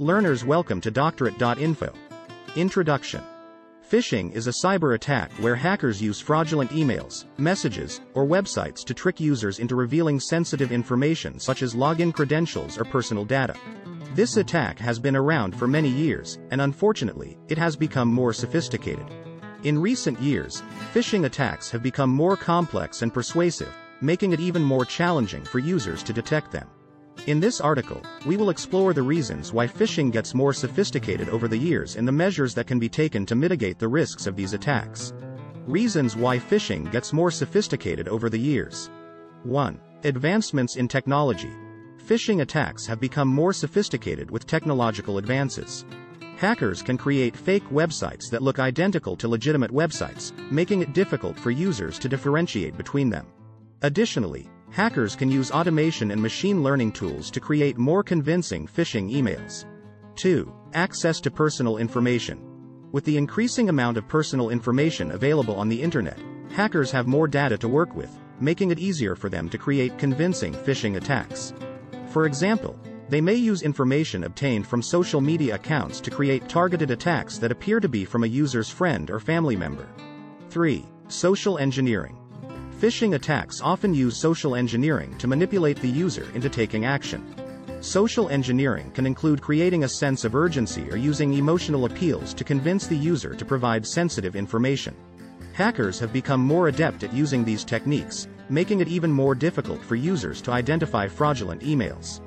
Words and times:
Learners 0.00 0.44
welcome 0.44 0.80
to 0.80 0.90
doctorit.info. 0.90 1.92
Introduction. 2.56 3.22
Phishing 3.88 4.32
is 4.32 4.48
a 4.48 4.50
cyber 4.50 4.96
attack 4.96 5.30
where 5.34 5.54
hackers 5.54 6.02
use 6.02 6.20
fraudulent 6.20 6.72
emails, 6.72 7.26
messages, 7.38 8.00
or 8.12 8.26
websites 8.26 8.84
to 8.86 8.92
trick 8.92 9.20
users 9.20 9.60
into 9.60 9.76
revealing 9.76 10.18
sensitive 10.18 10.72
information 10.72 11.38
such 11.38 11.62
as 11.62 11.76
login 11.76 12.12
credentials 12.12 12.76
or 12.76 12.84
personal 12.84 13.24
data. 13.24 13.54
This 14.16 14.36
attack 14.36 14.80
has 14.80 14.98
been 14.98 15.14
around 15.14 15.54
for 15.54 15.68
many 15.68 15.90
years, 15.90 16.40
and 16.50 16.60
unfortunately, 16.60 17.38
it 17.48 17.56
has 17.56 17.76
become 17.76 18.08
more 18.08 18.32
sophisticated. 18.32 19.06
In 19.62 19.78
recent 19.78 20.20
years, 20.20 20.64
phishing 20.92 21.26
attacks 21.26 21.70
have 21.70 21.84
become 21.84 22.10
more 22.10 22.36
complex 22.36 23.02
and 23.02 23.14
persuasive, 23.14 23.72
making 24.00 24.32
it 24.32 24.40
even 24.40 24.64
more 24.64 24.84
challenging 24.84 25.44
for 25.44 25.60
users 25.60 26.02
to 26.02 26.12
detect 26.12 26.50
them. 26.50 26.68
In 27.26 27.40
this 27.40 27.58
article, 27.58 28.02
we 28.26 28.36
will 28.36 28.50
explore 28.50 28.92
the 28.92 29.02
reasons 29.02 29.50
why 29.50 29.66
phishing 29.66 30.12
gets 30.12 30.34
more 30.34 30.52
sophisticated 30.52 31.30
over 31.30 31.48
the 31.48 31.56
years 31.56 31.96
and 31.96 32.06
the 32.06 32.12
measures 32.12 32.52
that 32.52 32.66
can 32.66 32.78
be 32.78 32.88
taken 32.88 33.24
to 33.24 33.34
mitigate 33.34 33.78
the 33.78 33.88
risks 33.88 34.26
of 34.26 34.36
these 34.36 34.52
attacks. 34.52 35.14
Reasons 35.66 36.16
why 36.16 36.38
phishing 36.38 36.92
gets 36.92 37.14
more 37.14 37.30
sophisticated 37.30 38.08
over 38.08 38.28
the 38.28 38.38
years. 38.38 38.90
1. 39.44 39.80
Advancements 40.04 40.76
in 40.76 40.86
technology. 40.86 41.50
Phishing 42.06 42.42
attacks 42.42 42.84
have 42.84 43.00
become 43.00 43.28
more 43.28 43.54
sophisticated 43.54 44.30
with 44.30 44.46
technological 44.46 45.16
advances. 45.16 45.86
Hackers 46.36 46.82
can 46.82 46.98
create 46.98 47.34
fake 47.34 47.66
websites 47.70 48.28
that 48.28 48.42
look 48.42 48.58
identical 48.58 49.16
to 49.16 49.28
legitimate 49.28 49.70
websites, 49.70 50.30
making 50.50 50.82
it 50.82 50.92
difficult 50.92 51.38
for 51.38 51.50
users 51.50 51.98
to 52.00 52.08
differentiate 52.08 52.76
between 52.76 53.08
them. 53.08 53.26
Additionally, 53.80 54.50
hackers 54.74 55.14
can 55.14 55.30
use 55.30 55.52
automation 55.52 56.10
and 56.10 56.20
machine 56.20 56.60
learning 56.60 56.90
tools 56.90 57.30
to 57.30 57.38
create 57.38 57.78
more 57.78 58.02
convincing 58.02 58.66
phishing 58.66 59.08
emails. 59.08 59.66
2. 60.16 60.52
Access 60.74 61.20
to 61.20 61.30
personal 61.30 61.76
information. 61.76 62.40
With 62.90 63.04
the 63.04 63.16
increasing 63.16 63.68
amount 63.68 63.96
of 63.96 64.08
personal 64.08 64.50
information 64.50 65.12
available 65.12 65.54
on 65.54 65.68
the 65.68 65.80
internet, 65.80 66.18
hackers 66.50 66.90
have 66.90 67.06
more 67.06 67.28
data 67.28 67.56
to 67.58 67.68
work 67.68 67.94
with, 67.94 68.10
making 68.40 68.72
it 68.72 68.80
easier 68.80 69.14
for 69.14 69.28
them 69.28 69.48
to 69.50 69.58
create 69.58 69.96
convincing 69.96 70.52
phishing 70.52 70.96
attacks. 70.96 71.54
For 72.08 72.26
example, 72.26 72.76
they 73.08 73.20
may 73.20 73.34
use 73.34 73.62
information 73.62 74.24
obtained 74.24 74.66
from 74.66 74.82
social 74.82 75.20
media 75.20 75.54
accounts 75.54 76.00
to 76.00 76.10
create 76.10 76.48
targeted 76.48 76.90
attacks 76.90 77.38
that 77.38 77.52
appear 77.52 77.78
to 77.78 77.88
be 77.88 78.04
from 78.04 78.24
a 78.24 78.34
user's 78.42 78.70
friend 78.70 79.08
or 79.08 79.20
family 79.20 79.54
member. 79.54 79.86
3. 80.50 80.84
Social 81.06 81.58
engineering. 81.58 82.18
Phishing 82.80 83.14
attacks 83.14 83.60
often 83.60 83.94
use 83.94 84.16
social 84.16 84.56
engineering 84.56 85.16
to 85.18 85.28
manipulate 85.28 85.80
the 85.80 85.88
user 85.88 86.26
into 86.34 86.50
taking 86.50 86.84
action. 86.84 87.34
Social 87.80 88.28
engineering 88.28 88.90
can 88.90 89.06
include 89.06 89.40
creating 89.40 89.84
a 89.84 89.88
sense 89.88 90.24
of 90.24 90.34
urgency 90.34 90.90
or 90.90 90.96
using 90.96 91.34
emotional 91.34 91.84
appeals 91.84 92.34
to 92.34 92.44
convince 92.44 92.86
the 92.86 92.96
user 92.96 93.34
to 93.34 93.44
provide 93.44 93.86
sensitive 93.86 94.34
information. 94.34 94.94
Hackers 95.52 96.00
have 96.00 96.12
become 96.12 96.40
more 96.40 96.68
adept 96.68 97.04
at 97.04 97.12
using 97.12 97.44
these 97.44 97.64
techniques, 97.64 98.26
making 98.48 98.80
it 98.80 98.88
even 98.88 99.12
more 99.12 99.34
difficult 99.34 99.80
for 99.82 99.94
users 99.94 100.42
to 100.42 100.50
identify 100.50 101.06
fraudulent 101.06 101.62
emails. 101.62 102.20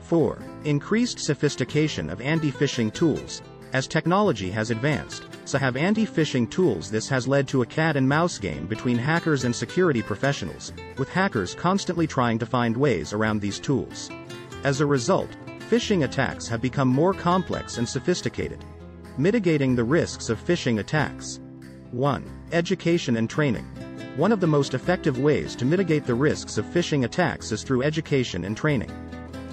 4. 0.00 0.38
Increased 0.64 1.20
sophistication 1.20 2.10
of 2.10 2.20
anti-phishing 2.20 2.92
tools. 2.92 3.40
As 3.72 3.86
technology 3.86 4.50
has 4.50 4.70
advanced, 4.70 5.26
so 5.52 5.58
have 5.58 5.76
anti-phishing 5.76 6.50
tools 6.50 6.90
this 6.90 7.10
has 7.10 7.28
led 7.28 7.46
to 7.46 7.60
a 7.60 7.66
cat 7.66 7.94
and 7.94 8.08
mouse 8.08 8.38
game 8.38 8.66
between 8.66 8.96
hackers 8.96 9.44
and 9.44 9.54
security 9.54 10.00
professionals, 10.00 10.72
with 10.96 11.10
hackers 11.10 11.54
constantly 11.54 12.06
trying 12.06 12.38
to 12.38 12.46
find 12.46 12.74
ways 12.74 13.12
around 13.12 13.38
these 13.38 13.60
tools. 13.60 14.08
As 14.64 14.80
a 14.80 14.86
result, 14.86 15.28
phishing 15.68 16.04
attacks 16.04 16.48
have 16.48 16.62
become 16.62 16.88
more 16.88 17.12
complex 17.12 17.76
and 17.76 17.86
sophisticated. 17.86 18.64
Mitigating 19.18 19.76
the 19.76 19.84
risks 19.84 20.30
of 20.30 20.42
phishing 20.42 20.80
attacks. 20.80 21.38
1. 21.90 22.24
Education 22.52 23.18
and 23.18 23.28
training. 23.28 23.66
One 24.16 24.32
of 24.32 24.40
the 24.40 24.46
most 24.46 24.72
effective 24.72 25.18
ways 25.18 25.54
to 25.56 25.66
mitigate 25.66 26.06
the 26.06 26.14
risks 26.14 26.56
of 26.56 26.64
phishing 26.64 27.04
attacks 27.04 27.52
is 27.52 27.62
through 27.62 27.82
education 27.82 28.46
and 28.46 28.56
training. 28.56 28.90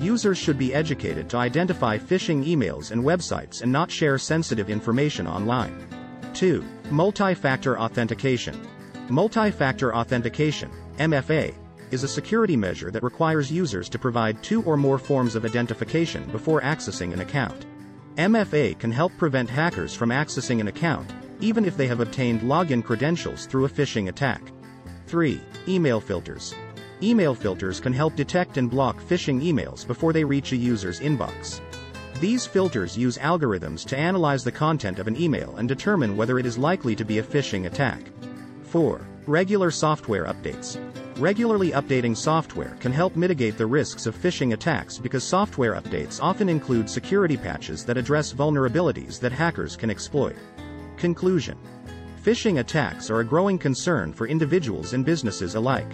Users 0.00 0.38
should 0.38 0.58
be 0.58 0.72
educated 0.72 1.28
to 1.30 1.38
identify 1.38 1.98
phishing 1.98 2.46
emails 2.46 2.92
and 2.92 3.02
websites 3.02 3.62
and 3.62 3.72
not 3.72 3.90
share 3.90 4.16
sensitive 4.16 4.70
information 4.70 5.26
online. 5.26 5.88
2. 6.34 6.64
Multi-factor 6.90 7.78
authentication. 7.80 8.60
Multi-factor 9.08 9.94
authentication, 9.96 10.70
MFA, 10.98 11.52
is 11.90 12.04
a 12.04 12.08
security 12.08 12.56
measure 12.56 12.92
that 12.92 13.02
requires 13.02 13.50
users 13.50 13.88
to 13.88 13.98
provide 13.98 14.40
two 14.40 14.62
or 14.62 14.76
more 14.76 14.98
forms 14.98 15.34
of 15.34 15.44
identification 15.44 16.22
before 16.30 16.60
accessing 16.60 17.12
an 17.12 17.20
account. 17.20 17.66
MFA 18.16 18.78
can 18.78 18.92
help 18.92 19.16
prevent 19.16 19.50
hackers 19.50 19.94
from 19.94 20.10
accessing 20.10 20.60
an 20.60 20.68
account, 20.68 21.12
even 21.40 21.64
if 21.64 21.76
they 21.76 21.88
have 21.88 22.00
obtained 22.00 22.42
login 22.42 22.84
credentials 22.84 23.46
through 23.46 23.64
a 23.64 23.68
phishing 23.68 24.08
attack. 24.08 24.42
3. 25.06 25.40
Email 25.66 26.00
filters. 26.00 26.54
Email 27.00 27.32
filters 27.32 27.78
can 27.78 27.92
help 27.92 28.16
detect 28.16 28.56
and 28.56 28.68
block 28.68 29.00
phishing 29.00 29.40
emails 29.40 29.86
before 29.86 30.12
they 30.12 30.24
reach 30.24 30.50
a 30.50 30.56
user's 30.56 30.98
inbox. 30.98 31.60
These 32.20 32.44
filters 32.44 32.98
use 32.98 33.16
algorithms 33.18 33.86
to 33.86 33.96
analyze 33.96 34.42
the 34.42 34.50
content 34.50 34.98
of 34.98 35.06
an 35.06 35.20
email 35.20 35.54
and 35.58 35.68
determine 35.68 36.16
whether 36.16 36.40
it 36.40 36.46
is 36.46 36.58
likely 36.58 36.96
to 36.96 37.04
be 37.04 37.18
a 37.18 37.22
phishing 37.22 37.66
attack. 37.66 38.00
4. 38.64 39.06
Regular 39.28 39.70
software 39.70 40.24
updates. 40.24 40.80
Regularly 41.18 41.70
updating 41.70 42.16
software 42.16 42.76
can 42.80 42.90
help 42.90 43.14
mitigate 43.14 43.56
the 43.56 43.66
risks 43.66 44.06
of 44.06 44.16
phishing 44.16 44.52
attacks 44.52 44.98
because 44.98 45.22
software 45.22 45.74
updates 45.74 46.18
often 46.20 46.48
include 46.48 46.90
security 46.90 47.36
patches 47.36 47.84
that 47.84 47.96
address 47.96 48.32
vulnerabilities 48.32 49.20
that 49.20 49.30
hackers 49.30 49.76
can 49.76 49.90
exploit. 49.90 50.34
Conclusion 50.96 51.56
Phishing 52.24 52.58
attacks 52.58 53.08
are 53.08 53.20
a 53.20 53.24
growing 53.24 53.58
concern 53.58 54.12
for 54.12 54.26
individuals 54.26 54.94
and 54.94 55.04
businesses 55.04 55.54
alike. 55.54 55.92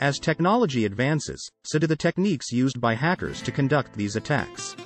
As 0.00 0.20
technology 0.20 0.84
advances, 0.84 1.50
so 1.64 1.76
do 1.76 1.88
the 1.88 1.96
techniques 1.96 2.52
used 2.52 2.80
by 2.80 2.94
hackers 2.94 3.42
to 3.42 3.50
conduct 3.50 3.94
these 3.94 4.14
attacks. 4.14 4.76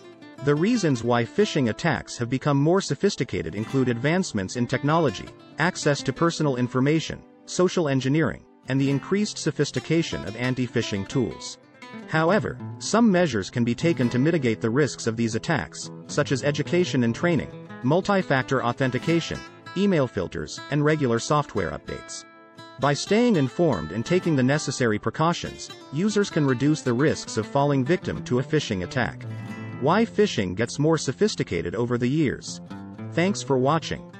The 0.44 0.54
reasons 0.54 1.04
why 1.04 1.24
phishing 1.24 1.68
attacks 1.68 2.16
have 2.16 2.30
become 2.30 2.56
more 2.56 2.80
sophisticated 2.80 3.54
include 3.54 3.90
advancements 3.90 4.56
in 4.56 4.66
technology, 4.66 5.28
access 5.58 6.02
to 6.04 6.14
personal 6.14 6.56
information, 6.56 7.22
social 7.44 7.88
engineering, 7.90 8.44
and 8.68 8.80
the 8.80 8.88
increased 8.88 9.36
sophistication 9.36 10.24
of 10.24 10.34
anti-phishing 10.36 11.06
tools. 11.06 11.58
However, 12.08 12.58
some 12.78 13.12
measures 13.12 13.50
can 13.50 13.64
be 13.64 13.74
taken 13.74 14.08
to 14.08 14.18
mitigate 14.18 14.62
the 14.62 14.70
risks 14.70 15.06
of 15.06 15.18
these 15.18 15.34
attacks, 15.34 15.90
such 16.06 16.32
as 16.32 16.42
education 16.42 17.04
and 17.04 17.14
training, 17.14 17.68
multi-factor 17.82 18.64
authentication, 18.64 19.38
email 19.76 20.06
filters, 20.06 20.58
and 20.70 20.82
regular 20.82 21.18
software 21.18 21.70
updates. 21.72 22.24
By 22.80 22.94
staying 22.94 23.36
informed 23.36 23.92
and 23.92 24.04
taking 24.04 24.34
the 24.34 24.42
necessary 24.42 24.98
precautions, 24.98 25.70
users 25.92 26.30
can 26.30 26.46
reduce 26.46 26.82
the 26.82 26.92
risks 26.92 27.36
of 27.36 27.46
falling 27.46 27.84
victim 27.84 28.24
to 28.24 28.38
a 28.38 28.42
phishing 28.42 28.82
attack. 28.82 29.24
Why 29.80 30.04
phishing 30.04 30.54
gets 30.54 30.78
more 30.78 30.98
sophisticated 30.98 31.74
over 31.74 31.98
the 31.98 32.08
years. 32.08 32.60
Thanks 33.12 33.42
for 33.42 33.58
watching. 33.58 34.11